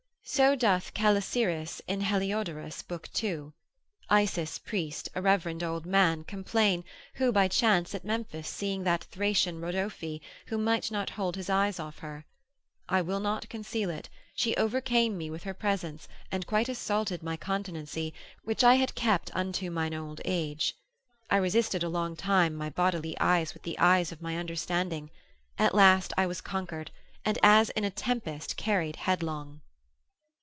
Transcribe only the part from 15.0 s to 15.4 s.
me